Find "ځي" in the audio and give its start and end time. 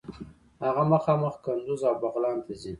2.61-2.69